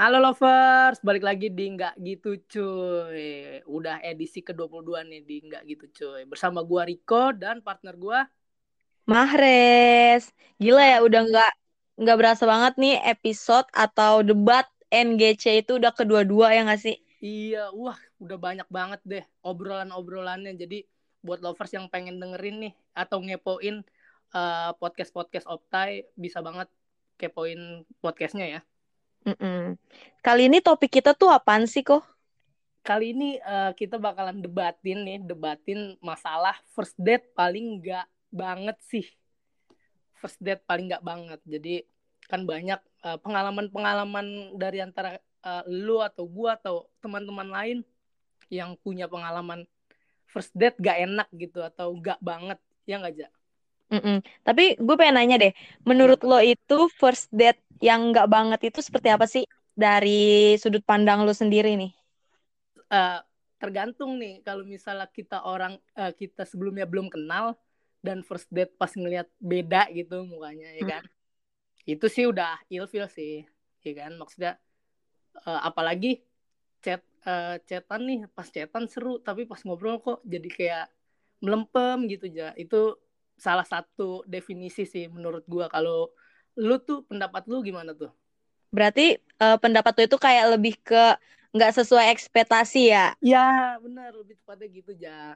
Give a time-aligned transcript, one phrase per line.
[0.00, 3.60] Halo lovers, balik lagi di Nggak Gitu Cuy.
[3.68, 6.24] Udah edisi ke-22 nih di Nggak Gitu Cuy.
[6.24, 8.24] Bersama gua Riko dan partner gua
[9.04, 10.32] Mahres.
[10.56, 11.52] Gila ya udah nggak
[12.00, 16.96] nggak berasa banget nih episode atau debat NGC itu udah kedua-dua ya nggak sih?
[17.20, 20.56] Iya, wah udah banyak banget deh obrolan-obrolannya.
[20.56, 20.80] Jadi
[21.20, 23.84] buat lovers yang pengen dengerin nih atau ngepoin
[24.32, 26.72] uh, podcast-podcast Optai bisa banget
[27.20, 28.60] kepoin podcastnya ya.
[29.24, 29.76] Mm-mm.
[30.24, 32.04] Kali ini topik kita tuh apaan sih kok?
[32.80, 39.04] Kali ini uh, kita bakalan debatin nih, debatin masalah first date paling nggak banget sih.
[40.16, 41.40] First date paling nggak banget.
[41.44, 41.84] Jadi
[42.30, 47.78] kan banyak uh, pengalaman-pengalaman dari antara uh, lu atau gua atau teman-teman lain
[48.50, 49.68] yang punya pengalaman
[50.30, 53.26] first date gak enak gitu atau gak banget ya nggak aja
[53.90, 54.22] Mm-mm.
[54.46, 59.08] Tapi gue pengen nanya deh, menurut lo itu first date yang nggak banget itu seperti
[59.10, 59.42] apa sih
[59.74, 61.90] dari sudut pandang lo sendiri nih?
[62.86, 63.18] Uh,
[63.58, 67.58] tergantung nih kalau misalnya kita orang uh, kita sebelumnya belum kenal
[67.98, 71.92] dan first date pas ngelihat beda gitu mukanya ya kan, hmm.
[71.98, 73.44] itu sih udah ilfil sih,
[73.84, 74.56] ya kan maksudnya
[75.44, 76.24] uh, apalagi
[76.80, 80.86] chat uh, chatan nih pas chatan seru tapi pas ngobrol kok jadi kayak
[81.44, 82.96] melempem gitu ya itu
[83.40, 86.12] salah satu definisi sih menurut gua kalau
[86.60, 88.12] lu tuh pendapat lu gimana tuh?
[88.70, 91.16] Berarti uh, pendapat lu itu kayak lebih ke
[91.50, 93.16] nggak sesuai ekspektasi ya?
[93.18, 95.34] Ya benar lebih tepatnya gitu ja.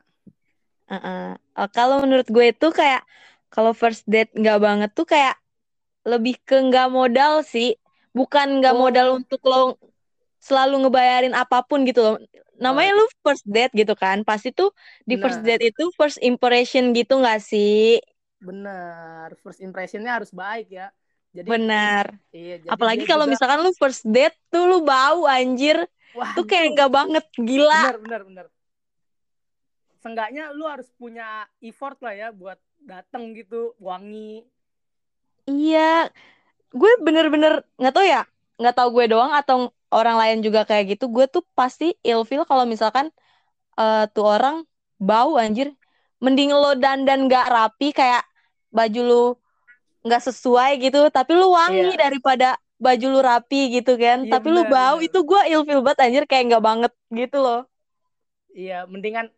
[0.85, 1.27] Uh -uh.
[1.57, 3.03] Uh, kalau menurut gue itu kayak
[3.49, 5.41] kalau first date nggak banget tuh kayak
[6.05, 7.75] lebih ke nggak modal sih,
[8.13, 8.81] bukan nggak oh.
[8.85, 9.81] modal untuk lo
[10.45, 12.17] selalu ngebayarin apa pun gitu loh
[12.65, 14.25] namanya lu first date gitu kan?
[14.25, 14.73] Pasti tuh
[15.05, 18.01] di first date itu first impression gitu gak sih?
[18.41, 19.37] Benar.
[19.45, 20.89] First impressionnya harus baik ya.
[21.35, 22.15] Jadi benar.
[22.31, 23.35] iya, jadi apalagi kalau juga...
[23.35, 25.77] misalkan lu first date tuh lu bau anjir.
[26.15, 27.93] Wah, tuh kayak gak banget gila.
[27.93, 28.47] Benar benar benar.
[30.01, 34.47] Seenggaknya lu harus punya effort lah ya buat dateng gitu wangi.
[35.45, 36.09] Iya.
[36.75, 38.27] Gue bener-bener nggak tau ya
[38.59, 42.67] nggak tau gue doang atau orang lain juga kayak gitu gue tuh pasti ilfil kalau
[42.67, 43.11] misalkan
[43.79, 44.57] uh, tuh orang
[44.99, 45.75] bau anjir
[46.23, 48.23] mending lo dandan gak rapi kayak
[48.71, 49.25] baju lu
[50.05, 52.01] nggak sesuai gitu tapi lu wangi yeah.
[52.09, 55.09] daripada baju lu rapi gitu kan yeah, tapi bener, lu bau bener.
[55.09, 57.61] itu gue ilfil banget anjir kayak nggak banget gitu loh
[58.53, 59.31] iya yeah, mendingan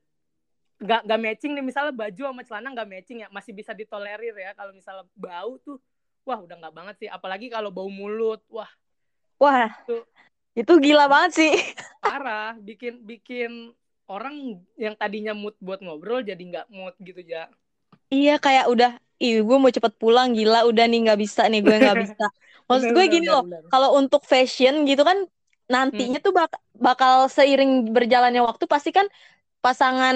[0.76, 4.52] nggak nggak matching nih misalnya baju sama celana nggak matching ya masih bisa ditolerir ya
[4.52, 5.80] kalau misalnya bau tuh
[6.28, 8.68] wah udah nggak banget sih apalagi kalau bau mulut wah
[9.36, 9.96] wah itu
[10.56, 11.52] itu gila banget sih.
[12.04, 13.76] Parah, bikin bikin
[14.08, 17.52] orang yang tadinya mood buat ngobrol jadi nggak mood gitu ya.
[18.08, 21.76] Iya kayak udah, ih gue mau cepet pulang gila udah nih nggak bisa nih gue
[21.76, 22.24] nggak bisa.
[22.66, 25.28] Maksud gue gini loh, kalau untuk fashion gitu kan
[25.66, 26.26] nantinya hmm.
[26.26, 29.06] tuh bak bakal seiring berjalannya waktu pasti kan
[29.66, 30.14] pasangan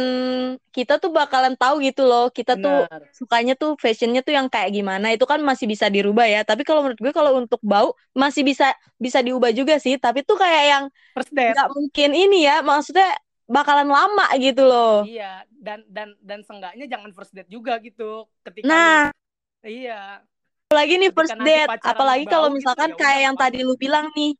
[0.70, 2.30] kita tuh bakalan tahu gitu loh.
[2.30, 2.62] Kita Benar.
[2.62, 2.78] tuh
[3.18, 5.10] sukanya tuh fashionnya tuh yang kayak gimana.
[5.10, 6.46] Itu kan masih bisa dirubah ya.
[6.46, 9.98] Tapi kalau menurut gue kalau untuk bau masih bisa bisa diubah juga sih.
[9.98, 10.84] Tapi tuh kayak yang
[11.18, 12.62] nggak mungkin ini ya.
[12.62, 13.10] Maksudnya
[13.50, 15.02] bakalan lama gitu loh.
[15.02, 15.42] Iya.
[15.50, 18.30] Dan dan dan seenggaknya jangan first date juga gitu.
[18.46, 19.10] Ketika nah.
[19.10, 20.22] Lu, iya.
[20.70, 21.66] Apalagi nih first date.
[21.82, 24.38] apalagi kalau gitu, misalkan gitu, kayak yang tadi lu bilang nih.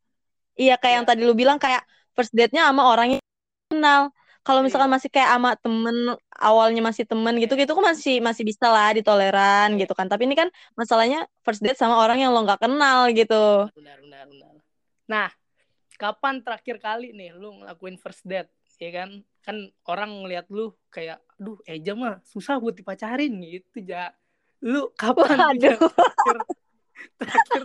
[0.55, 0.97] Iya kayak ya.
[1.03, 1.83] yang tadi lu bilang kayak
[2.15, 3.23] first date-nya sama orang yang
[3.71, 4.97] kenal kalau misalkan iya.
[4.97, 9.77] masih kayak ama temen awalnya masih temen gitu gitu kan masih masih bisa lah ditoleran
[9.77, 9.85] iya.
[9.85, 13.69] gitu kan tapi ini kan masalahnya first date sama orang yang lo nggak kenal gitu
[13.77, 14.55] benar benar benar
[15.05, 15.29] nah
[16.01, 18.49] kapan terakhir kali nih lu ngelakuin first date
[18.81, 19.11] ya kan
[19.45, 24.17] kan orang ngeliat lu kayak duh Eja mah susah buat dipacarin gitu ya
[24.65, 25.77] lu kapan Waduh.
[25.77, 26.37] terakhir
[27.21, 27.63] terakhir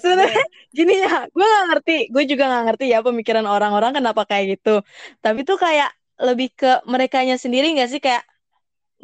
[0.00, 4.58] sebenarnya gini ya gue gak ngerti gue juga gak ngerti ya pemikiran orang-orang kenapa kayak
[4.58, 4.80] gitu.
[5.20, 8.00] Tapi tuh kayak lebih ke merekanya sendiri gak sih?
[8.00, 8.24] Kayak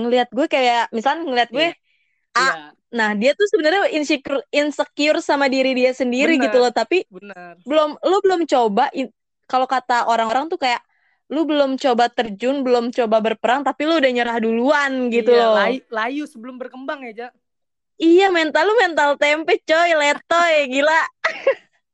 [0.00, 2.34] ngelihat gue kayak misalnya ngelihat gue yeah.
[2.34, 2.70] A yeah.
[2.94, 6.72] nah dia tuh sebenarnya insecure insecure sama diri dia sendiri bener, gitu loh.
[6.72, 7.60] Tapi bener.
[7.62, 8.91] belum lu belum coba
[9.44, 10.82] kalau kata orang-orang tuh kayak
[11.32, 15.56] lu belum coba terjun belum coba berperang tapi lu udah nyerah duluan gitu iya, loh.
[15.56, 17.32] layu, layu sebelum berkembang ya Jak
[18.00, 21.02] Iya mental lu mental tempe coy letoy gila.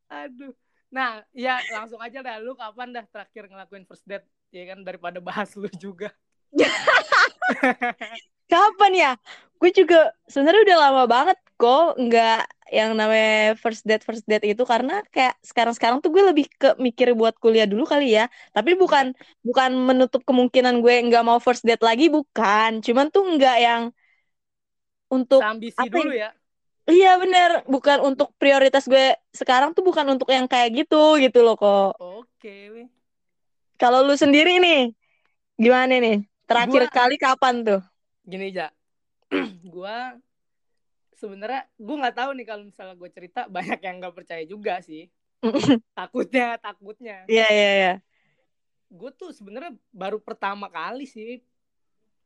[0.08, 0.52] Aduh.
[0.90, 5.20] Nah ya langsung aja dah lu kapan dah terakhir ngelakuin first date ya kan daripada
[5.20, 6.10] bahas lu juga.
[8.50, 9.12] kapan ya?
[9.60, 12.40] Gue juga sebenarnya udah lama banget kok nggak
[12.72, 16.72] yang namanya first date first date itu karena kayak sekarang sekarang tuh gue lebih ke
[16.80, 19.12] mikir buat kuliah dulu kali ya tapi bukan
[19.44, 23.82] bukan menutup kemungkinan gue nggak mau first date lagi bukan cuman tuh nggak yang
[25.10, 26.30] untuk ambisi dulu ya
[26.90, 31.54] Iya bener, bukan untuk prioritas gue sekarang tuh bukan untuk yang kayak gitu gitu loh
[31.54, 31.94] kok.
[32.02, 32.90] Oke.
[33.78, 34.90] Kalau lu sendiri nih,
[35.54, 36.26] gimana nih?
[36.50, 37.80] Terakhir Gua- kali kapan tuh?
[38.26, 38.74] Gini aja.
[39.74, 40.18] gua
[41.14, 45.06] sebenarnya gue nggak tahu nih kalau misalnya gue cerita banyak yang nggak percaya juga sih.
[45.98, 47.28] takutnya, takutnya.
[47.30, 47.94] Iya iya iya.
[48.90, 51.38] Gue tuh sebenarnya baru pertama kali sih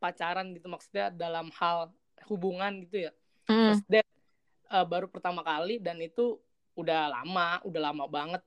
[0.00, 1.92] pacaran gitu maksudnya dalam hal
[2.28, 3.12] hubungan gitu ya.
[3.48, 3.76] Mm.
[3.76, 4.10] First date
[4.70, 6.40] eh, baru pertama kali dan itu
[6.74, 8.42] udah lama, udah lama banget.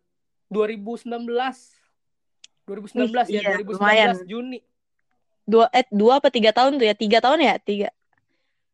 [0.48, 1.28] 2019
[2.68, 4.10] 2019 Wih, ya, iya, 2019 lumayan.
[4.28, 4.60] Juni.
[5.48, 6.96] Dua eh dua apa tiga tahun tuh ya?
[6.96, 7.56] Tiga tahun ya?
[7.64, 7.90] Tiga.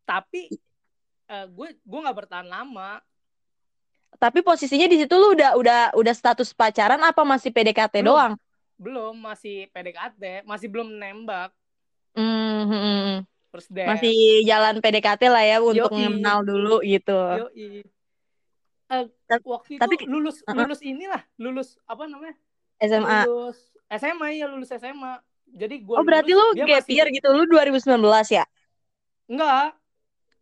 [0.10, 0.50] Tapi
[1.30, 2.98] eh, gue gue nggak bertahan lama.
[4.18, 8.10] Tapi posisinya di situ lu udah udah udah status pacaran apa masih PDKT Belum.
[8.14, 8.34] doang?
[8.78, 11.54] Belum masih PDKT, masih belum nembak.
[12.14, 13.18] Hmm, hmm, hmm.
[13.54, 13.86] First date.
[13.86, 16.10] Masih jalan PDKT lah ya untuk Yoi.
[16.10, 17.14] mengenal dulu gitu.
[17.14, 17.86] Yoi.
[18.90, 22.34] Tapi- waktu itu tapi- lulus lulus inilah, lulus apa namanya?
[22.78, 23.30] SMA.
[23.30, 25.22] Lulus SMA ya, lulus SMA.
[25.48, 28.46] Jadi gue Oh berarti lu dia gap masih- year gitu, lu 2019 ya?
[29.30, 29.78] Enggak.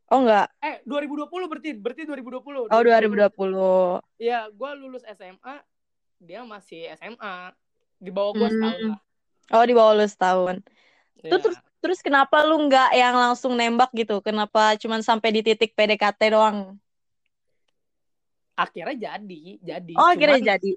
[0.08, 2.68] Oh enggak, Eh, 2020 berarti berarti 2020.
[2.68, 4.04] oh 2020.
[4.18, 5.56] Iya, gue lulus SMA,
[6.18, 7.56] dia masih SMA.
[7.96, 8.56] Di bawah gue Hmm.
[8.58, 9.00] setahun lah.
[9.52, 10.56] Oh di bawah lu setahun.
[11.22, 11.38] Iya.
[11.38, 14.22] terus terus kenapa lu nggak yang langsung nembak gitu?
[14.22, 16.78] Kenapa cuman sampai di titik PDKT doang?
[18.56, 19.94] Akhirnya jadi, jadi.
[19.98, 20.72] Oh akhirnya Cuman- jadi.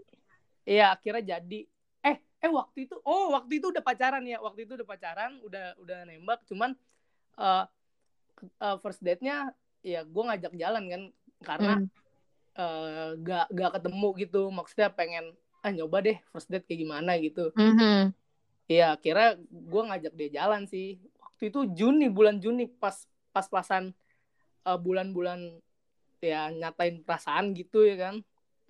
[0.64, 1.60] Iya, akhirnya jadi.
[2.04, 5.76] Eh, eh waktu itu, oh waktu itu udah pacaran ya, waktu itu udah pacaran, udah
[5.84, 6.72] udah nembak, cuman
[7.36, 7.64] eh
[8.64, 9.52] eh, first date-nya
[9.84, 11.02] ya gue ngajak jalan kan,
[11.44, 11.88] karena Hmm.
[12.56, 17.52] eh, gak gak ketemu gitu, maksudnya pengen ah nyoba deh first date kayak gimana gitu.
[17.56, 18.12] Mhm.
[18.64, 20.96] Iya, akhirnya gue ngajak dia jalan sih.
[21.20, 22.96] Waktu itu Juni, bulan Juni pas
[23.30, 23.92] pas-pasan
[24.64, 25.60] eh, bulan-bulan
[26.18, 28.14] ya nyatain perasaan gitu ya kan.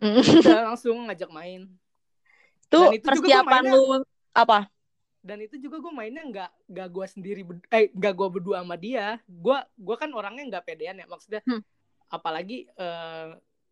[0.03, 1.71] Udah langsung ngajak main.
[2.67, 4.03] Tuh Dan itu persiapan mainnya- lu
[4.35, 4.67] apa?
[5.25, 7.41] dan itu juga gue mainnya nggak nggak gue sendiri
[7.73, 11.65] eh nggak gue berdua sama dia gue gue kan orangnya nggak pedean ya maksudnya Hmm.
[12.13, 12.69] apalagi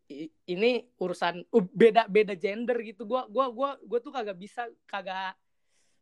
[0.09, 4.65] i- ini urusan uh, beda beda gender gitu gue gua gua gue tuh kagak bisa
[4.89, 5.37] kagak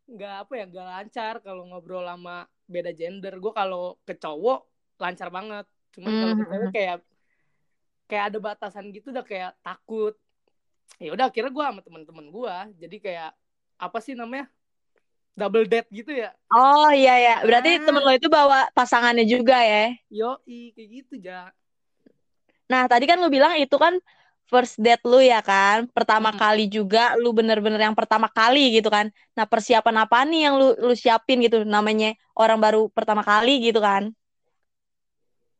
[0.07, 4.65] nggak apa ya nggak lancar kalau ngobrol sama beda gender gue kalau ke cowok
[4.97, 6.51] lancar banget cuman kalau ke Hmm.
[6.51, 6.97] cewek kayak
[8.07, 10.15] kayak ada batasan gitu udah kayak takut
[10.99, 13.31] ya udah akhirnya gue sama teman-teman gue jadi kayak
[13.79, 14.51] apa sih namanya
[15.33, 17.83] double date gitu ya Oh iya ya, berarti Ah.
[17.87, 19.95] temen lo itu bawa pasangannya juga ya?
[20.11, 21.47] Yoi, kayak gitu, Ja.
[22.67, 23.95] Nah tadi kan lu bilang itu kan
[24.51, 26.39] first date lu ya kan, pertama Mm.
[26.43, 29.07] kali juga lu bener-bener yang pertama kali gitu kan.
[29.37, 33.79] Nah persiapan apa nih yang lu lu siapin gitu, namanya orang baru pertama kali gitu
[33.79, 34.03] kan?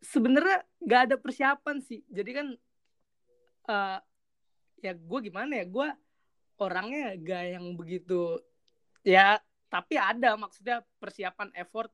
[0.02, 2.02] Sebenarnya gak ada persiapan sih.
[2.10, 2.48] Jadi kan,
[3.70, 3.98] eh
[4.82, 5.88] ya gue gimana ya, gue
[6.60, 8.42] orangnya gak yang begitu,
[9.06, 9.38] ya
[9.72, 11.90] tapi ada maksudnya persiapan effort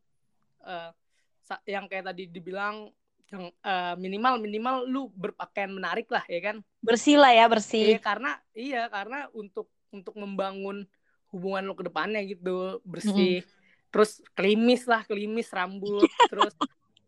[1.47, 2.91] sa- yang kayak tadi dibilang
[3.27, 7.85] yang eh, minimal minimal lu berpakaian menarik lah ya kan Bersih lah ya, Iya bersih.
[7.99, 10.87] karena iya karena untuk untuk membangun
[11.27, 13.43] hubungan lo ke depannya gitu bersih
[13.87, 16.55] terus klimis lah klimis rambut terus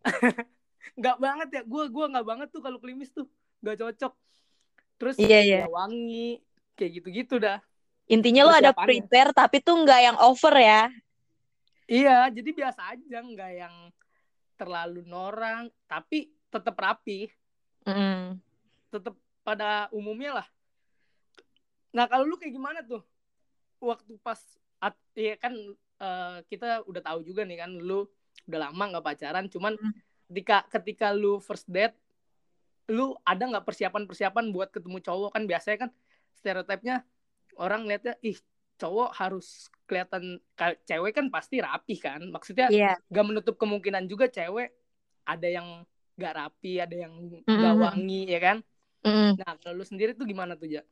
[0.99, 3.27] nggak banget ya gue gua nggak banget tuh kalau klimis tuh
[3.59, 4.13] nggak cocok
[4.99, 5.59] terus Iya, iya.
[5.63, 6.43] ya wangi
[6.75, 7.59] kayak gitu gitu dah
[8.09, 8.87] Intinya lu ada Persiapannya.
[9.05, 10.89] prepare tapi tuh nggak yang over ya.
[11.85, 13.75] iya jadi biasa aja nggak yang
[14.59, 17.31] terlalu norang tapi tetap rapi
[17.87, 18.37] Mm.
[18.91, 20.47] tetap pada umumnya lah.
[21.95, 23.01] Nah kalau lu kayak gimana tuh?
[23.79, 24.37] Waktu pas,
[24.83, 25.55] at, ya kan
[25.99, 28.05] eh, kita udah tahu juga nih kan, lu
[28.45, 29.95] udah lama nggak pacaran, cuman Hmm.
[30.29, 31.95] ketika ketika lu first date,
[32.91, 35.91] lu ada nggak persiapan-persiapan buat ketemu cowok kan biasanya kan
[36.35, 37.07] stereotipnya
[37.57, 38.37] orang lihatnya ih
[38.77, 40.37] cowok harus kelihatan
[40.85, 42.93] cewek kan pasti rapi kan maksudnya Iya.
[43.09, 44.69] gak menutup kemungkinan juga cewek
[45.25, 45.67] ada yang
[46.21, 47.83] gak rapi ada yang gak Mm-mm.
[47.83, 48.57] wangi ya kan
[48.99, 49.39] Mm.
[49.39, 50.83] Nah, kalau lu sendiri tuh gimana tuh, Ja?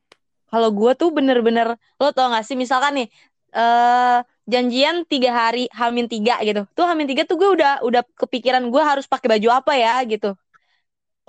[0.48, 3.08] Kalau gue tuh bener-bener lo tau gak sih misalkan nih
[3.51, 8.63] eh janjian tiga hari hamin tiga gitu tuh hamin tiga tuh gue udah udah kepikiran
[8.72, 10.36] gue harus pakai baju apa ya gitu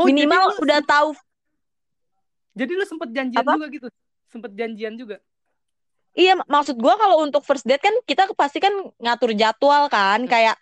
[0.07, 1.09] minimal jadi lu, udah tahu
[2.59, 3.55] jadi lu sempet janjian Apa?
[3.55, 3.87] juga gitu.
[4.29, 5.17] Sempet janjian juga.
[6.15, 8.73] Iya mak- maksud gue kalau untuk first date kan kita pasti kan
[9.03, 10.57] ngatur jadwal kan kayak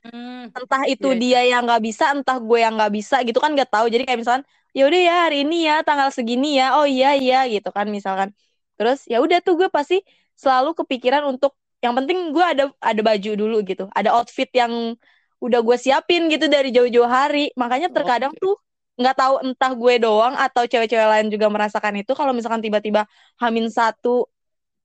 [0.56, 3.70] entah itu Iya, dia yang nggak bisa entah gue yang nggak bisa gitu kan nggak
[3.70, 3.86] tahu.
[3.92, 4.44] Jadi kayak misalkan
[4.76, 6.76] ya udah ya hari ini ya tanggal segini ya.
[6.80, 8.32] Oh iya iya gitu kan misalkan.
[8.78, 10.00] Terus ya udah tuh gue pasti
[10.36, 11.52] selalu kepikiran untuk
[11.84, 13.84] yang penting gue ada ada baju dulu gitu.
[13.92, 14.96] Ada outfit yang
[15.44, 17.52] udah gue siapin gitu dari jauh-jauh hari.
[17.60, 18.40] Makanya terkadang Oke.
[18.42, 18.54] tuh
[18.96, 22.12] nggak tahu entah gue doang atau cewek-cewek lain juga merasakan itu.
[22.16, 23.04] Kalau misalkan tiba-tiba
[23.42, 24.24] hamin satu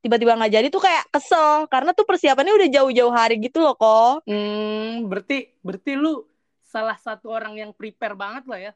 [0.01, 4.25] tiba-tiba nggak jadi tuh kayak kesel karena tuh persiapannya udah jauh-jauh hari gitu loh kok.
[4.25, 6.25] Hmm, berarti berarti lu
[6.65, 8.71] salah satu orang yang prepare banget lah ya.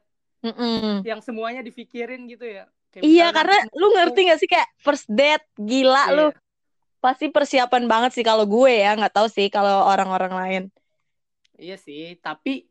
[0.46, 1.02] Mm-mm.
[1.02, 2.70] Yang semuanya dipikirin gitu ya.
[2.94, 6.14] Kayak iya karena lu ngerti gak sih kayak first date gila iya.
[6.14, 6.26] lu
[7.02, 10.62] pasti persiapan banget sih kalau gue ya nggak tahu sih kalau orang-orang lain.
[11.58, 12.70] Iya sih tapi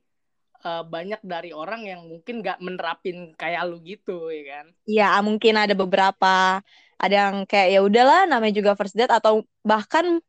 [0.63, 4.65] uh, banyak dari orang yang mungkin nggak menerapin kayak lu gitu ya kan?
[4.87, 6.63] Iya mungkin ada beberapa
[6.95, 10.23] ada yang kayak ya udahlah namanya juga first date atau bahkan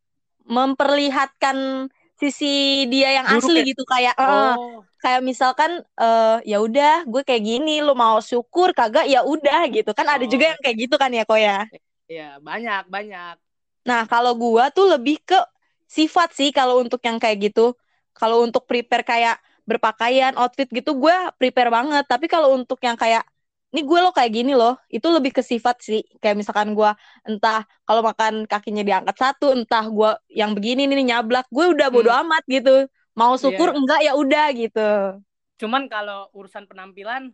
[0.47, 3.67] memperlihatkan sisi dia yang Buruk asli ya?
[3.71, 4.25] gitu kayak oh.
[4.25, 4.55] uh,
[5.05, 9.93] kayak misalkan uh, ya udah gue kayak gini lo mau syukur kagak ya udah gitu
[9.93, 10.15] kan oh.
[10.17, 10.51] ada juga oh.
[10.57, 11.59] yang kayak gitu kan ya kok ya
[12.07, 13.37] Iya banyak banyak
[13.87, 15.39] nah kalau gue tuh lebih ke
[15.87, 17.77] sifat sih kalau untuk yang kayak gitu
[18.17, 19.37] kalau untuk prepare kayak
[19.69, 23.27] berpakaian outfit gitu gue prepare banget tapi kalau untuk yang kayak
[23.75, 26.91] ini gue lo kayak gini loh itu lebih ke sifat sih kayak misalkan gue
[27.27, 32.09] entah kalau makan kakinya diangkat satu entah gue yang begini nih nyablak gue udah bodo
[32.09, 32.21] hmm.
[32.27, 33.79] amat gitu mau iya, syukur yeah.
[33.79, 34.91] enggak ya udah gitu
[35.57, 37.33] cuman kalau urusan penampilan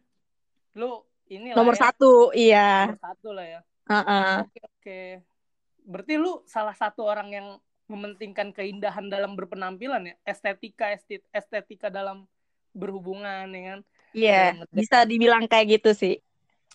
[0.78, 1.80] lu ini nomor ya.
[1.90, 4.34] satu iya nomor satu lah ya uh -uh.
[4.46, 5.00] oke oke
[5.82, 7.48] berarti lu salah satu orang yang
[7.90, 10.94] mementingkan keindahan dalam berpenampilan ya estetika
[11.34, 12.24] estetika dalam
[12.72, 13.80] berhubungan ya kan
[14.12, 16.14] Iya, yeah, bisa dibilang kayak gitu sih.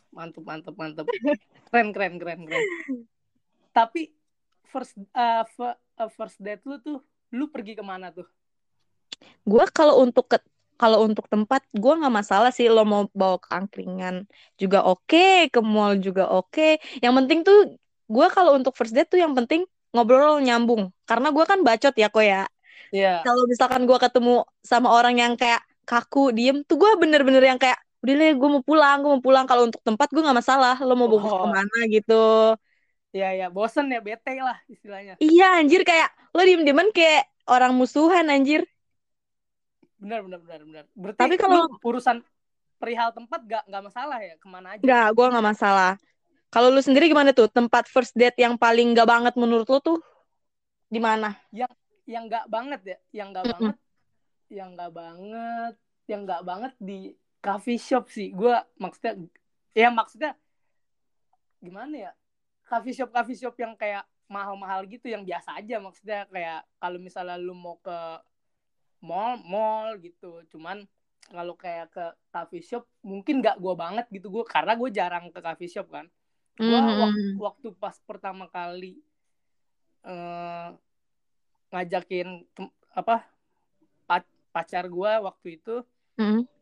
[0.10, 1.06] Mantep mantep mantep.
[1.70, 2.66] Keren keren keren keren.
[3.78, 4.10] Tapi
[4.66, 5.46] first uh,
[6.10, 6.98] first date lu tuh
[7.30, 8.26] lu pergi ke mana tuh?
[9.46, 10.42] Gue kalau untuk ke
[10.78, 12.66] kalau untuk tempat gue nggak masalah sih.
[12.72, 14.26] Lo mau bawa ke angkringan
[14.58, 16.50] juga oke okay, ke mall juga oke.
[16.50, 16.72] Okay.
[17.06, 17.78] yang penting tuh
[18.08, 20.90] gue kalau untuk first date tuh yang penting ngobrol nyambung.
[21.06, 22.50] Karena gue kan bacot ya kok ya.
[22.88, 23.20] Yeah.
[23.20, 27.80] kalau misalkan gue ketemu sama orang yang kayak kaku diem tuh gue bener-bener yang kayak
[28.04, 29.46] udah deh gue mau pulang gue mau pulang.
[29.48, 31.40] Kalau untuk tempat gue nggak masalah lo mau bawa oh.
[31.48, 32.24] ke mana gitu.
[33.16, 35.16] Iya ya bosen ya bete lah istilahnya.
[35.24, 38.68] Iya anjir kayak lo diem dieman kayak orang musuhan anjir.
[39.98, 42.22] Benar benar benar benar berarti tapi kalau urusan
[42.78, 44.36] perihal tempat gak nggak masalah ya?
[44.38, 44.84] Ke mana aja?
[44.84, 45.92] Nggak gue nggak masalah.
[46.52, 47.48] Kalau lu sendiri gimana tuh?
[47.48, 50.00] Tempat first date yang paling gak banget menurut lo tuh
[50.88, 51.36] di mana?
[51.52, 51.74] Yang
[52.08, 52.98] yang nggak banget ya?
[53.24, 53.56] Yang nggak mm -mm.
[53.58, 53.87] banget
[54.48, 55.74] yang nggak banget
[56.08, 57.14] yang nggak banget di
[57.44, 58.32] coffee shop sih.
[58.32, 59.14] Gue maksudnya
[59.76, 60.34] ya maksudnya
[61.60, 62.12] gimana ya?
[62.68, 66.28] Coffee shop coffee shop yang kayak mahal-mahal gitu yang biasa aja maksudnya.
[66.32, 68.00] Kayak kalau misalnya lu mau ke
[69.04, 70.44] mall mall gitu.
[70.52, 70.88] Cuman
[71.28, 74.32] kalau kayak ke coffee shop mungkin gak gue banget gitu.
[74.32, 76.08] Gue karena gue jarang ke coffee shop kan.
[76.58, 77.00] Gue mm-hmm.
[77.04, 79.04] waktu, waktu pas pertama kali
[80.08, 80.74] uh,
[81.70, 82.48] ngajakin
[82.96, 83.28] apa
[84.58, 85.86] pacar gue waktu itu
[86.18, 86.58] mm-hmm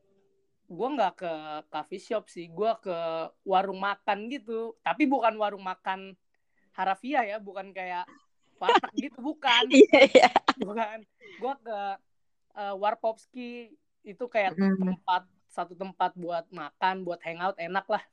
[0.66, 1.34] gue nggak ke
[1.70, 2.98] coffee shop sih gue ke
[3.46, 4.74] warung makan gitu.
[4.82, 6.18] Tapi bukan warung makan
[6.74, 8.10] harafiah ya bukan kayak
[8.58, 9.64] warteg gitu bukan.
[9.70, 10.30] Iya iya.
[10.58, 11.06] Bukan.
[11.38, 11.80] Gue ke
[12.58, 14.82] uh, warpopski itu kayak mm.
[14.82, 18.04] tempat satu tempat buat makan buat hangout enak lah.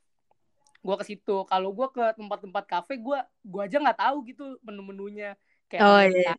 [0.85, 1.43] Gue ke situ.
[1.49, 5.33] Kalau gue ke tempat-tempat kafe gue gue aja nggak tahu gitu menu-menunya.
[5.65, 6.33] Kayak oh, iya.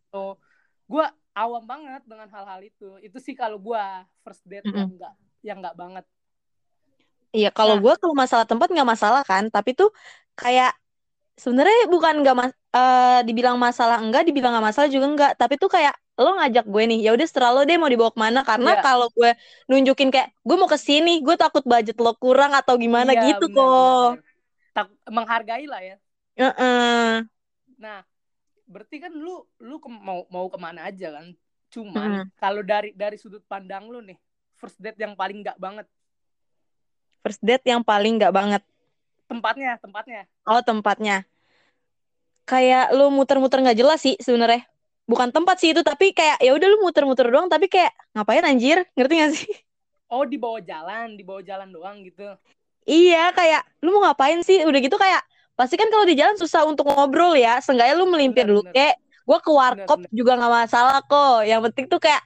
[0.85, 1.05] gue
[1.35, 3.83] awam banget dengan hal-hal itu itu sih kalau gue
[4.23, 4.79] first date mm -hmm.
[4.79, 5.13] yang enggak
[5.45, 6.05] yang nggak banget
[7.35, 7.83] Iya, kalau nah.
[7.83, 9.91] gue kalau masalah tempat nggak masalah kan, tapi tuh
[10.39, 10.71] kayak
[11.35, 15.67] sebenarnya bukan nggak mas uh, dibilang masalah enggak, dibilang nggak masalah juga enggak, tapi tuh
[15.67, 18.71] kayak lo ngajak gue nih, ya udah setelah lo deh mau dibawa ke mana karena
[18.79, 18.83] yeah.
[18.87, 19.35] kalau gue
[19.67, 23.51] nunjukin kayak gue mau ke sini, gue takut budget lo kurang atau gimana yeah, gitu
[23.51, 24.11] bener, kok.
[24.71, 25.95] Tak menghargai lah ya.
[26.39, 27.07] Uh -uh.
[27.83, 27.99] Nah,
[28.65, 31.33] berarti kan lu lu ke, mau mau ke mana aja kan?
[31.69, 32.25] Cuman -huh.
[32.37, 34.17] kalau dari dari sudut pandang lu nih,
[34.57, 35.87] first date yang paling nggak banget?
[37.25, 38.61] First date yang paling nggak banget?
[39.25, 40.21] Tempatnya, tempatnya.
[40.45, 41.25] Oh, tempatnya.
[42.45, 44.61] Kayak lu muter-muter nggak jelas sih sebenarnya.
[45.05, 48.85] Bukan tempat sih itu, tapi kayak ya udah lu muter-muter doang, tapi kayak ngapain anjir?
[48.97, 49.53] Ngerti gak sih?
[50.05, 52.37] Oh, di bawah jalan, di bawah jalan doang gitu.
[52.85, 54.61] Iya, kayak lu mau ngapain sih?
[54.61, 57.59] Udah gitu kayak pasti kan kalau di jalan susah untuk ngobrol ya.
[57.59, 61.47] Seenggaknya lu melimpir dulu kayak gue ke warkop juga nggak masalah kok.
[61.47, 62.21] Yang penting tuh kayak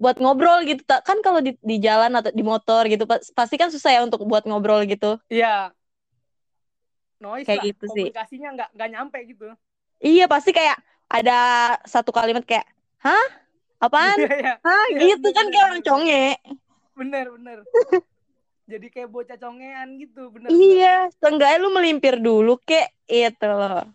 [0.00, 0.82] buat ngobrol gitu.
[0.84, 3.04] Kan kalau di, di jalan atau di motor gitu
[3.36, 5.20] pasti kan susah ya untuk buat ngobrol gitu.
[5.30, 5.72] Iya.
[7.20, 7.68] Noise kayak lah.
[7.70, 8.04] gitu sih.
[8.08, 9.46] Komunikasinya nggak nggak nyampe gitu.
[10.00, 11.38] Iya pasti kayak ada
[11.84, 12.64] satu kalimat kayak
[13.04, 13.26] hah?
[13.80, 14.16] Apaan?
[14.20, 14.54] Iya, iya.
[14.60, 14.86] hah?
[14.92, 16.24] Iya, gitu bener, kan kayak orang conge
[17.00, 17.58] bener bener
[18.70, 23.90] jadi kayak bocah congean gitu bener iya seenggaknya lu melimpir dulu kayak itu loh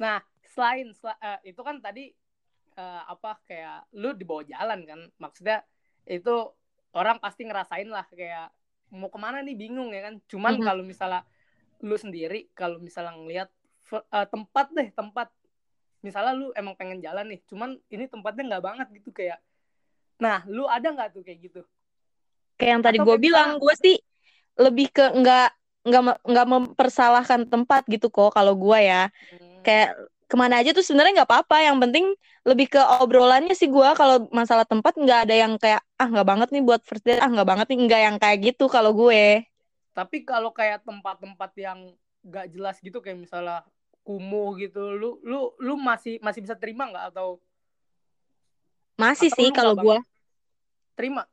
[0.00, 0.24] nah
[0.58, 2.10] selain sel uh, itu kan tadi
[2.78, 5.00] uh, apa kayak lu di bawah jalan kan.
[5.18, 5.62] Maksudnya
[6.02, 6.34] itu
[6.94, 8.54] orang pasti ngerasain lah kayak
[8.94, 10.18] mau ke mana nih bingung ya kan.
[10.30, 10.66] Cuman mm -hmm.
[10.66, 11.22] kalau misalnya
[11.78, 13.48] lu sendiri kalau misalnya ngelihat
[13.94, 15.28] uh, tempat deh tempat.
[16.02, 19.42] Misalnya lu emang pengen jalan nih cuman ini tempatnya nggak banget gitu kayak.
[20.22, 21.62] Nah lu ada nggak tuh kayak gitu
[22.58, 23.96] kayak yang tadi gue bilang gue sih
[24.58, 25.48] lebih ke nggak
[25.88, 29.08] nggak nggak mempersalahkan tempat gitu kok kalau gue ya.
[29.08, 29.62] Hmm.
[29.62, 29.94] kayak
[30.28, 31.56] ke mana aja tuh sebenarnya nggak apa-apa.
[31.64, 32.06] Yang penting
[32.44, 36.48] lebih ke obrolannya sih gue kalau masalah tempat nggak ada yang kayak ah nggak banget
[36.52, 39.44] nih buat first date ah nggak banget nih nggak yang kayak gitu kalau gue
[39.98, 41.90] tapi kalau kayak tempat-tempat yang
[42.22, 43.66] nggak jelas gitu kayak misalnya
[44.06, 47.10] kumuh gitu lu lu lu masih masih bisa terima nggak?
[47.10, 47.42] Atau
[48.94, 49.98] masih atau sih kalau gue
[50.94, 51.26] terima?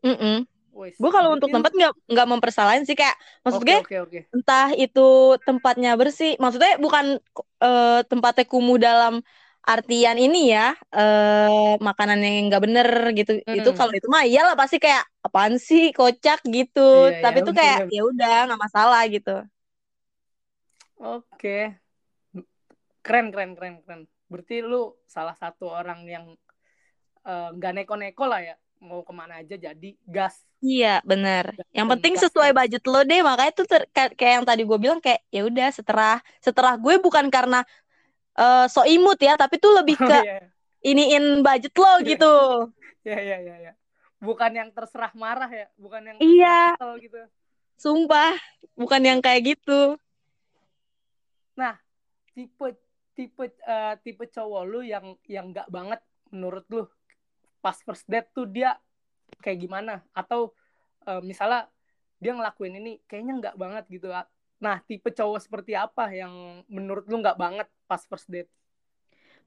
[0.00, 0.36] Mm -mm.
[0.76, 4.22] Gue kalau untuk tempat nggak nggak mempersalahin sih kayak maksud okay, gue okay, okay.
[4.36, 7.16] entah itu tempatnya bersih, maksudnya bukan
[7.64, 9.24] uh, tempatnya kumuh dalam
[9.66, 13.42] artian ini ya uh, makanan yang nggak bener gitu.
[13.42, 13.58] Hmm.
[13.58, 17.10] itu kalau itu mah iyalah pasti kayak apaan sih kocak gitu.
[17.10, 19.42] Iya, tapi iya, tuh kayak ya udah nggak masalah gitu.
[21.02, 21.74] Oke.
[23.02, 24.00] Keren keren keren keren.
[24.30, 26.24] Berarti lu salah satu orang yang
[27.26, 30.40] eh, nggak uh, neko-neko lah ya mau ke mana aja jadi gas.
[30.60, 35.00] Iya benar yang penting sesuai budget lo deh makanya tuh kayak yang tadi gue bilang
[35.04, 37.60] kayak ya udah setelah setelah gue bukan karena
[38.40, 40.44] uh, so imut ya tapi tuh lebih ke oh, yeah.
[40.80, 41.98] iniin budget lo yeah.
[42.08, 42.34] gitu.
[43.06, 43.72] Ya ya ya ya
[44.16, 46.74] bukan yang terserah marah ya bukan yang iya.
[47.00, 47.20] gitu.
[47.76, 48.32] Sumpah
[48.72, 50.00] bukan yang kayak gitu.
[51.56, 51.76] Nah
[52.32, 52.76] tipe
[53.16, 56.00] tipe uh, tipe cowok lu yang yang nggak banget
[56.32, 56.84] menurut lu
[57.60, 58.76] pas first date tuh dia
[59.42, 60.02] kayak gimana?
[60.12, 60.54] Atau
[61.06, 61.70] uh, misalnya
[62.16, 64.08] dia ngelakuin ini kayaknya nggak banget gitu
[64.56, 68.48] nah tipe cowok seperti apa yang menurut lu nggak banget pas first date?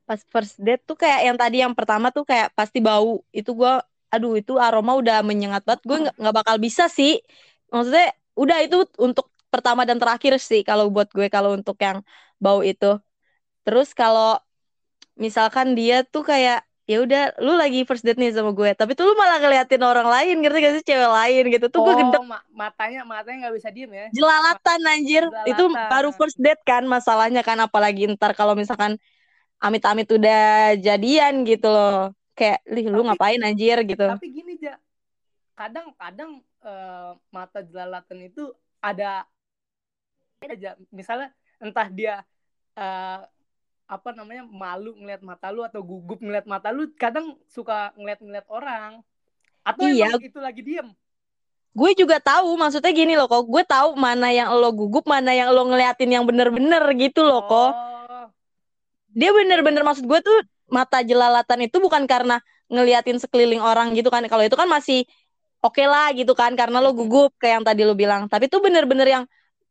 [0.05, 3.25] Pas first date tuh kayak yang tadi yang pertama tuh kayak pasti bau.
[3.33, 3.73] Itu gue
[4.09, 5.81] aduh itu aroma udah menyengat banget.
[5.85, 7.17] Gue nggak bakal bisa sih.
[7.73, 12.05] Maksudnya udah itu untuk pertama dan terakhir sih kalau buat gue kalau untuk yang
[12.37, 13.01] bau itu.
[13.65, 14.37] Terus kalau
[15.17, 19.05] misalkan dia tuh kayak ya udah lu lagi first date nih sama gue tapi tuh
[19.05, 20.83] lu malah ngeliatin orang lain ngerti gak sih?
[20.89, 21.65] Cewek lain gitu.
[21.69, 24.05] Tuh oh, gue gendek ma matanya matanya nggak bisa diem ya?
[24.09, 25.23] Jelalatan anjir.
[25.29, 25.51] Jelalatan.
[25.53, 28.97] itu baru first date kan masalahnya kan apalagi ntar kalau misalkan
[29.61, 32.09] amit-amit udah jadian gitu loh.
[32.33, 33.77] Kayak lih lu ngapain anjir?
[33.85, 34.09] gitu.
[34.09, 34.81] Tapi gini aja
[35.59, 39.27] kadang-kadang uh, mata jelalatan itu ada
[40.41, 40.79] aja.
[40.89, 42.23] Misalnya entah dia
[42.79, 43.27] uh,
[43.89, 49.01] apa namanya malu ngeliat mata lu atau gugup ngeliat mata lu kadang suka ngeliat-ngeliat orang.
[49.65, 50.13] Atau iya.
[50.13, 50.87] emang itu lagi diem?
[51.73, 53.49] Gue juga tahu maksudnya gini loh kok.
[53.49, 57.45] Gue tahu mana yang lo gugup mana yang lo ngeliatin yang bener-bener gitu loh oh.
[57.49, 57.73] kok
[59.13, 60.37] dia bener-bener maksud gue tuh
[60.69, 62.37] mata jelalatan itu bukan karena
[62.69, 64.21] ngeliatin sekeliling orang gitu kan.
[64.29, 65.09] Kalau itu kan masih
[65.59, 68.29] oke okay lah gitu kan karena lo gugup kayak yang tadi lo bilang.
[68.29, 69.23] Tapi tuh bener-bener yang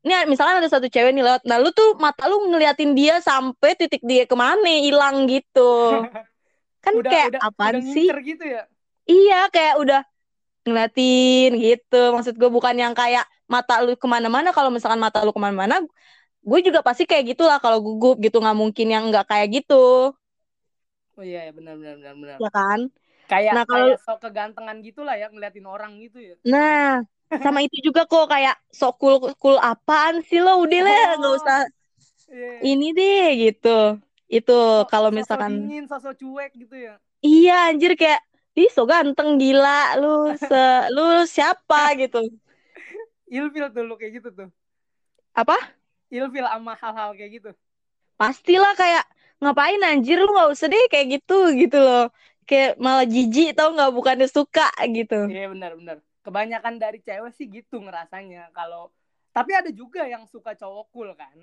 [0.07, 3.75] ini misalnya ada satu cewek nih lewat nah lu tuh mata lu ngeliatin dia sampai
[3.75, 6.03] titik dia ke mana hilang gitu.
[6.85, 8.07] Kan udah, kayak udah, apaan udah sih?
[8.23, 8.63] gitu ya?
[9.09, 10.01] Iya kayak udah
[10.63, 12.03] ngeliatin gitu.
[12.15, 14.55] Maksud gue bukan yang kayak mata lu ke mana-mana.
[14.55, 15.83] Kalau misalkan mata lu ke mana-mana
[16.39, 18.39] gue juga pasti kayak gitulah kalau gugup gitu.
[18.39, 20.15] Nggak mungkin yang nggak kayak gitu.
[21.19, 21.53] Oh iya, iya.
[21.53, 22.37] Benar benar benar benar.
[22.39, 22.81] Ya kan?
[23.29, 26.35] Kayak nah, kalau kayak sok kegantengan gitulah ya ngeliatin orang gitu ya.
[26.47, 31.17] Nah sama itu juga kok kayak sok cool cool apaan sih lo udah lah oh,
[31.21, 31.61] nggak usah.
[32.29, 32.61] Yeah.
[32.77, 34.01] ini deh gitu.
[34.29, 37.01] Itu so, kalau misalkan dingin sosok cuek gitu ya?
[37.25, 38.21] Iya anjir kayak
[38.57, 39.97] ih so ganteng gila.
[40.01, 40.63] Lu se
[40.93, 41.93] lu siapa?
[42.01, 42.21] Gitu.
[43.29, 44.49] Ilfil tuh lu kayak gitu tuh.
[45.37, 45.57] Apa?
[46.09, 47.51] Ilfil sama hal-hal kayak gitu.
[48.17, 49.05] Pastilah kayak
[49.45, 52.09] ngapain anjir lu nggak usah deh kayak gitu gitu loh.
[52.49, 53.93] Kayak malah jijik tau nggak?
[53.93, 55.29] Bukannya suka gitu.
[55.29, 55.97] Iya benar benar
[56.29, 58.93] kebanyakan dari cewek sih gitu ngerasanya kalau
[59.39, 61.37] tapi ada juga yang suka cowok cool kan?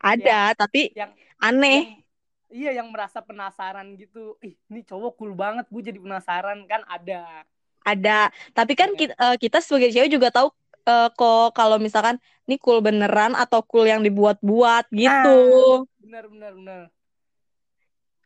[0.00, 1.80] Ada yang, tapi yang aneh.
[1.84, 2.00] yang,
[2.48, 4.40] iya yang merasa penasaran gitu.
[4.40, 6.64] Ih ini cowok cool banget gue jadi penasaran.
[6.64, 7.44] Kan ada.
[7.84, 8.32] Ada.
[8.56, 10.48] Tapi kan kita, uh, eh, kita sebagai cewek juga tahu
[10.88, 12.16] uh, kok kalau misalkan
[12.48, 15.40] ini cool beneran atau cool yang dibuat-buat gitu.
[15.84, 16.82] Ah, bener bener bener.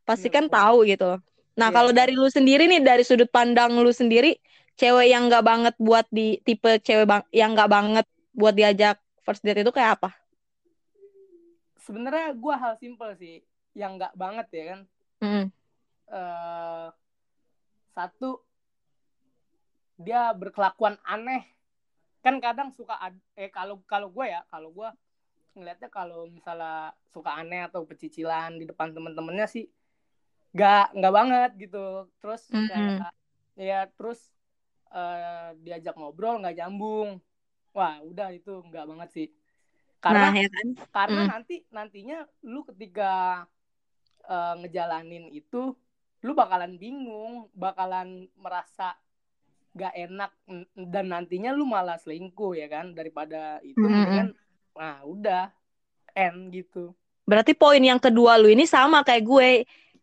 [0.07, 1.19] Pasti bener, kan tahu gitu.
[1.59, 1.75] Nah yeah.
[1.75, 4.39] kalau dari lu sendiri nih dari sudut pandang lu sendiri
[4.75, 9.43] cewek yang nggak banget buat di tipe cewek bang yang nggak banget buat diajak first
[9.47, 10.11] date itu kayak apa?
[11.79, 13.45] Sebenarnya gue hal simple sih,
[13.77, 14.81] yang nggak banget ya kan.
[15.23, 15.47] Mm.
[16.05, 16.89] Uh,
[17.95, 18.43] satu
[19.95, 21.47] dia berkelakuan aneh
[22.25, 22.99] kan kadang suka
[23.39, 24.89] eh kalau kalau gue ya kalau gue
[25.55, 29.71] ngelihatnya kalau misalnya suka aneh atau pecicilan di depan temen-temennya sih
[30.51, 32.69] nggak nggak banget gitu terus mm -hmm.
[32.71, 33.13] kayak
[33.55, 34.35] ya terus
[34.95, 37.19] uh, diajak ngobrol nggak nyambung.
[37.75, 39.29] Wah udah itu enggak banget sih.
[39.99, 40.67] Karena nah, ya kan?
[40.93, 41.31] karena hmm.
[41.33, 43.45] nanti nantinya lu ketika
[44.29, 45.75] uh, ngejalanin itu
[46.25, 48.97] lu bakalan bingung bakalan merasa
[49.75, 50.31] gak enak
[50.79, 52.95] dan nantinya lu malah selingkuh ya kan?
[52.95, 54.07] Daripada itu mm -hmm.
[54.15, 54.29] kan
[54.75, 55.45] nah udah
[56.15, 56.95] end gitu.
[57.25, 59.51] Berarti poin yang kedua lu ini sama kayak gue.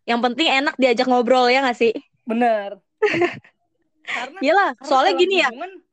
[0.02, 1.94] Yang penting enak diajak ngobrol ya gak sih?
[2.26, 2.82] Bener
[4.06, 5.50] karena Yalah, karena soalnya gini ya.
[5.50, 5.90] hubungan, ya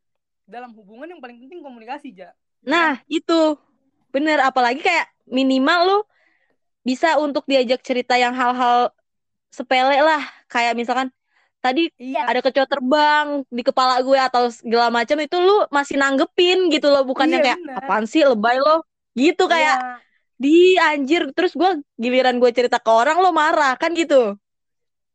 [0.49, 2.33] dalam hubungan yang paling penting komunikasi ja
[2.65, 3.55] nah itu
[4.09, 5.99] bener apalagi kayak minimal lu
[6.81, 8.89] bisa untuk diajak cerita yang hal-hal
[9.53, 11.13] sepele lah kayak misalkan
[11.61, 12.25] tadi iya.
[12.25, 17.05] ada kecoa terbang di kepala gue atau segala macam itu lu masih nanggepin gitu loh
[17.05, 17.77] bukannya iya, kayak bener.
[17.85, 19.95] apaan sih lebay lo gitu kayak iya.
[20.41, 24.39] di anjir terus gue giliran gue cerita ke orang lo marah kan gitu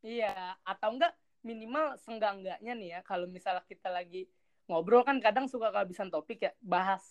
[0.06, 1.10] iya atau enggak
[1.44, 4.26] minimal senggang-enggaknya nih ya kalau misalnya kita lagi
[4.64, 7.04] ngobrol kan kadang suka kehabisan topik ya bahas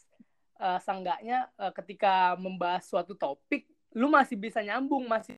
[0.57, 5.37] uh, senggaknya uh, ketika membahas suatu topik lu masih bisa nyambung masih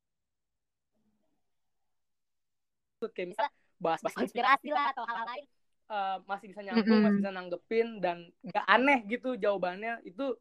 [3.06, 5.46] kayak misalnya bahas bahas inspirasi lah atau hal lain.
[5.86, 7.04] Uh, masih bisa nyambung mm -hmm.
[7.06, 10.34] masih bisa nanggepin dan nggak aneh gitu jawabannya itu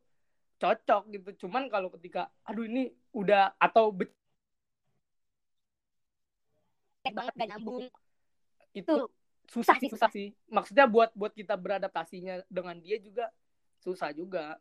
[0.56, 1.44] cocok gitu.
[1.44, 3.92] Cuman kalau ketika aduh ini udah atau
[7.04, 7.84] banget gak nyambung
[8.74, 8.94] itu
[9.48, 13.30] susah sih susah sih maksudnya buat buat kita beradaptasinya dengan dia juga
[13.80, 14.58] susah juga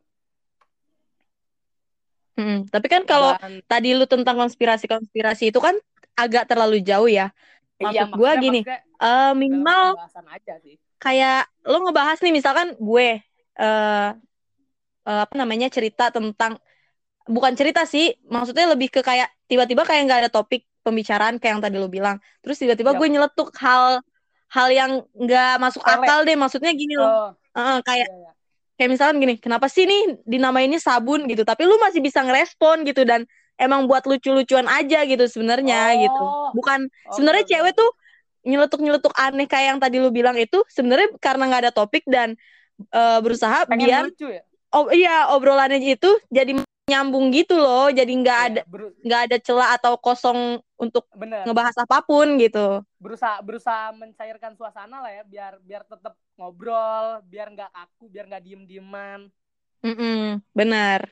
[2.34, 5.78] Hmm, tapi kan kalau Dan, tadi lu tentang konspirasi-konspirasi itu kan
[6.17, 7.30] agak terlalu jaup ya.
[7.78, 8.60] Iya, maksud iya, gue gini,
[9.02, 9.97] uh, minimal
[10.34, 10.82] aja sih.
[10.97, 13.21] kayak lo ngebahas nih misalkan gue
[13.60, 14.10] uh,
[15.06, 16.58] uh, apa namanya cerita tentang
[17.30, 21.63] bukan cerita sih, maksudnya lebih ke kayak tiba-tiba kayak nggak ada topik pembicaraan kayak yang
[21.63, 22.19] tadi lo bilang.
[22.43, 24.03] Terus tiba-tiba gue nyeletuk hal
[24.53, 27.33] hal yang nggak masuk akal deh, maksudnya gini loh.
[27.33, 27.57] Oh.
[27.57, 28.31] Uh, kayak iya, iya.
[28.77, 33.05] kayak misalkan gini, kenapa sih nih dinamainnya sabun gitu, tapi lu masih bisa ngerespon gitu
[33.05, 33.25] dan
[33.57, 36.13] emang buat lucu-lucuan aja gitu sebenarnya gitu.
[36.13, 36.53] oh.
[36.53, 36.59] gitu.
[36.61, 37.53] Bukan okay, sebenarnya okay.
[37.57, 37.89] cewek tuh
[38.43, 42.35] nyeletuk-nyeletuk aneh kayak yang tadi lu bilang itu sebenarnya karena nggak ada topik dan
[42.91, 44.43] uh, berusaha Pengen biar lucu ya?
[44.73, 47.87] Oh iya obrolannya itu jadi nyambung gitu loh.
[47.89, 48.61] Jadi nggak ya, ada
[49.03, 51.47] nggak ada celah atau kosong untuk Bener.
[51.47, 52.83] ngebahas apa pun gitu.
[52.99, 58.43] Berusaha berusaha mencairkan suasana lah ya biar biar tetap ngobrol, biar nggak kaku, biar nggak
[58.43, 59.31] diem-dieman.
[59.83, 60.23] Mm -mm,
[60.55, 61.11] benar.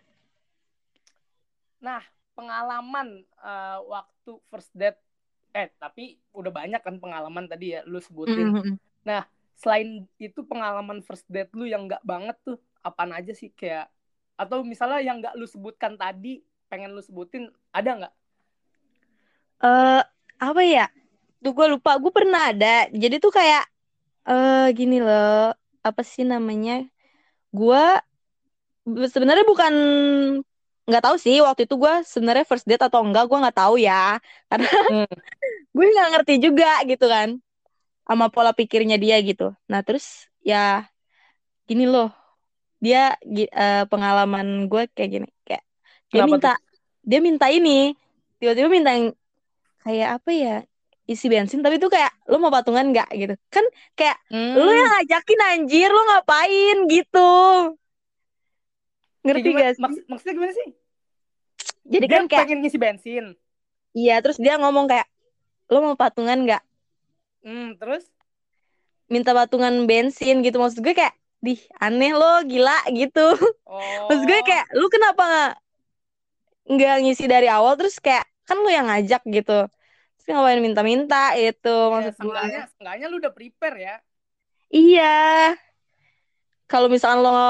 [1.84, 2.04] Nah,
[2.36, 5.00] pengalaman uh, waktu first date
[5.52, 8.48] eh tapi udah banyak kan pengalaman tadi ya lu sebutin.
[8.48, 8.76] Mm -hmm.
[9.04, 9.28] Nah,
[9.60, 13.92] selain itu pengalaman first date lu yang nggak banget tuh apa aja sih kayak
[14.42, 18.14] atau misalnya yang nggak lu sebutkan tadi pengen lu sebutin ada nggak?
[19.62, 20.02] Eh uh,
[20.42, 20.90] apa ya?
[21.46, 22.02] Tuh gue lupa.
[22.02, 22.90] Gue pernah ada.
[22.90, 23.70] Jadi tuh kayak
[24.26, 25.54] eh uh, gini loh.
[25.86, 26.82] Apa sih namanya?
[27.54, 27.86] Gue
[28.86, 29.74] sebenarnya bukan
[30.90, 34.18] nggak tahu sih waktu itu gue sebenarnya first date atau enggak gue nggak tahu ya
[34.50, 35.08] karena hmm.
[35.78, 37.38] gue nggak ngerti juga gitu kan
[38.04, 40.90] sama pola pikirnya dia gitu nah terus ya
[41.70, 42.12] gini loh
[42.82, 43.16] dia
[43.54, 45.64] uh, pengalaman gue kayak gini kayak
[46.10, 46.62] dia Kenapa minta tuh?
[47.06, 47.94] dia minta ini
[48.42, 49.14] tiba-tiba minta yang
[49.86, 50.58] kayak apa ya
[51.06, 54.58] isi bensin tapi tuh kayak lo mau patungan nggak gitu kan kayak hmm.
[54.58, 57.32] lo yang ngajakin anjir lo ngapain gitu
[59.22, 59.82] ngerti gak sih?
[59.82, 60.68] Maks maksudnya gimana sih?
[61.86, 63.26] Jadi dia kan kayak pengen ngisi bensin.
[63.92, 65.08] Iya, terus dia ngomong kayak
[65.72, 66.64] lo mau patungan nggak?
[67.42, 68.06] Hmm, terus
[69.12, 73.34] minta patungan bensin gitu maksud gue kayak di aneh lo gila gitu.
[73.66, 73.82] Oh.
[74.08, 75.58] Maksud gue kayak lu kenapa
[76.70, 79.66] nggak ngisi dari awal terus kayak kan lu yang ngajak gitu.
[80.22, 82.42] Terus ngapain minta-minta itu ya, maksud gue.
[82.78, 83.96] Seenggaknya lu udah prepare ya.
[84.70, 85.18] Iya.
[86.70, 87.42] Kalau misalnya lo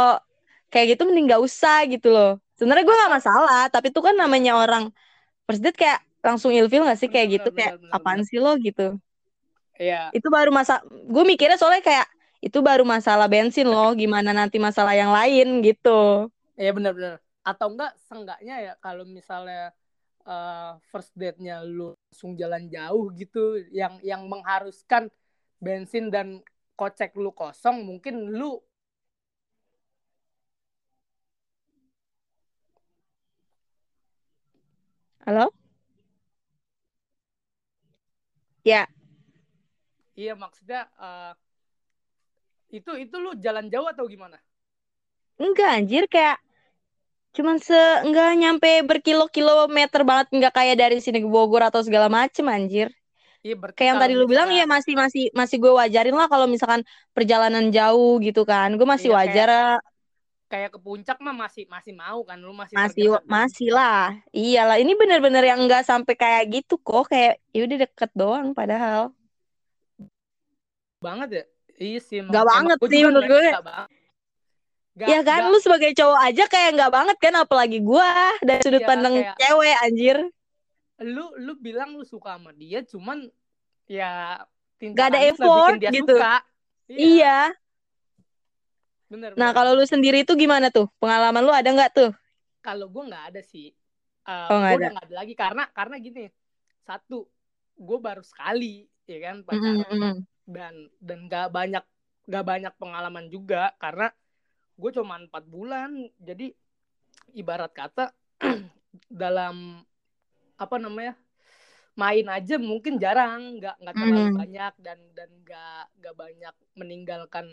[0.71, 4.55] kayak gitu mending gak usah gitu loh sebenarnya gue gak masalah tapi itu kan namanya
[4.55, 4.83] orang
[5.43, 8.29] first date kayak langsung ilfil gak sih kayak gitu kayak bener, apaan bener.
[8.31, 8.97] sih lo gitu
[9.81, 10.13] Iya.
[10.13, 12.05] Itu baru masa gue mikirnya soalnya kayak
[12.41, 16.25] itu baru masalah bensin loh, gimana nanti masalah yang lain gitu.
[16.57, 17.21] Iya benar-benar.
[17.45, 19.69] Atau enggak seenggaknya ya kalau misalnya
[20.25, 25.13] uh, first date-nya lu langsung jalan jauh gitu yang yang mengharuskan
[25.61, 26.41] bensin dan
[26.73, 28.57] kocek lu kosong, mungkin lu
[35.21, 35.53] Halo?
[38.65, 38.89] Ya.
[40.17, 41.37] Iya maksudnya uh,
[42.71, 44.39] itu itu lu jalan jauh atau gimana?
[45.35, 46.39] Enggak anjir kayak
[47.31, 52.47] cuman se enggak nyampe berkilo-kilometer banget enggak kayak dari sini ke Bogor atau segala macem
[52.47, 52.91] anjir.
[53.41, 56.85] Iya, kayak yang tadi lu bilang ya masih masih masih gue wajarin lah kalau misalkan
[57.11, 58.69] perjalanan jauh gitu kan.
[58.77, 59.49] Gue masih iya, wajar.
[59.49, 59.81] Kayak,
[60.51, 64.99] kayak ke puncak mah masih masih mau kan lu masih masih masih lah iyalah ini
[64.99, 69.15] bener-bener yang nggak sampai kayak gitu kok kayak ya udah deket doang padahal
[70.99, 71.43] banget ya
[71.81, 73.41] iya sih emang banget sih menurut gue.
[74.91, 78.05] Nggak- ya kan nggak- lu sebagai cowok aja kayak nggak banget kan apalagi gua
[78.39, 80.17] dari sudut Iya, pandang kayak- cewek anjir.
[81.01, 83.25] Lu lu bilang lu suka sama dia cuman
[83.87, 84.43] ya
[84.77, 86.13] Nggak ada effort dia gitu.
[86.13, 86.35] suka.
[86.87, 87.39] Iya.
[89.07, 90.87] Bener nah kalau lu sendiri tuh gimana tuh?
[90.97, 92.11] Pengalaman lu ada nggak tuh?
[92.59, 93.71] Kalau gue nggak ada sih.
[94.21, 94.77] Uh, Oh, gue ada.
[94.77, 96.29] udah nggak ada lagi karena karena gini
[96.81, 97.25] satu
[97.73, 99.81] gue baru sekali ya kan pacaran.
[99.87, 100.15] Mm-mm.
[100.51, 101.85] Dan dan nggak banyak
[102.29, 104.11] nggak banyak pengalaman juga karena
[104.77, 105.89] gue cuma empat bulan.
[106.19, 106.53] Jadi
[107.35, 108.11] ibarat kata
[109.23, 109.81] dalam
[110.59, 111.17] apa namanya
[111.97, 114.37] main aja mungkin jarang nggak nggak terlalu Mm.
[114.37, 117.45] banyak dan dan nggak nggak banyak meninggalkan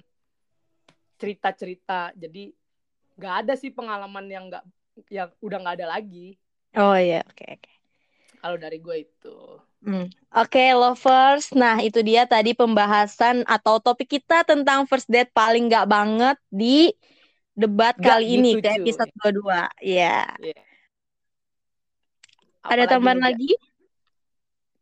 [1.18, 2.54] cerita cerita jadi
[3.18, 4.64] nggak ada sih pengalaman yang nggak
[5.10, 6.38] yang udah nggak ada lagi.
[6.78, 7.72] Oh iya oke oke.
[8.38, 9.36] Kalau dari gue itu
[9.78, 10.10] Hmm.
[10.34, 11.54] Oke, lovers.
[11.54, 16.92] Nah, itu dia tadi pembahasan atau topik kita tentang first date paling nggak banget di
[17.54, 19.66] debat Nggak kali ini ke episode 22.
[19.82, 20.36] Iya.
[22.68, 23.26] Ada Apalagi tambahan nih, Ja?
[23.32, 23.52] lagi?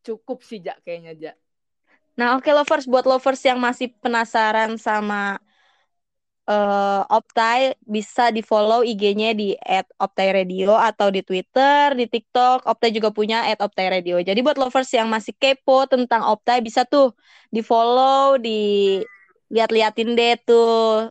[0.06, 1.32] cukup sih ja kayaknya ja
[2.16, 5.36] Nah, oke lovers, buat lovers yang masih penasaran sama
[6.46, 9.58] eh Optai, bisa di-follow IG-nya di
[9.98, 12.66] @optai_radio atau di Twitter, di TikTok.
[12.70, 14.22] Optai juga punya @optai_radio.
[14.22, 17.14] Jadi buat lovers yang masih kepo tentang Optai bisa tuh
[17.50, 18.58] di-follow, di
[19.50, 21.10] lihat-liatin deh tuh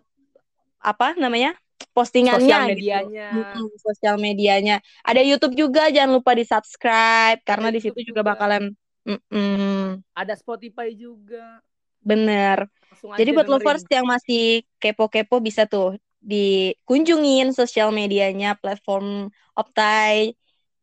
[0.79, 1.55] apa namanya?
[1.95, 2.71] postingannya sosial gitu.
[2.75, 4.75] medianya Mm-mm, sosial medianya.
[5.03, 10.91] Ada YouTube juga, jangan lupa di-subscribe karena Ada di situ juga bakalan Mm-mm, ada Spotify
[10.97, 11.61] juga
[12.05, 12.69] bener.
[13.17, 13.53] Jadi buat dengerin.
[13.65, 20.33] lovers yang masih kepo-kepo bisa tuh dikunjungin sosial medianya platform Optai.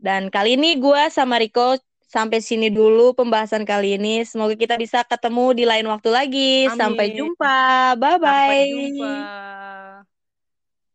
[0.03, 4.27] Dan kali ini gue sama Riko sampai sini dulu pembahasan kali ini.
[4.27, 6.53] Semoga kita bisa ketemu di lain waktu lagi.
[6.69, 6.79] Amin.
[6.79, 7.59] Sampai jumpa.
[7.97, 8.21] Bye-bye.
[8.21, 9.15] sampai jumpa